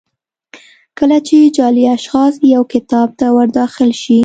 [0.99, 4.19] کله چې جعلي اشخاص یو کتاب ته ور داخل شي.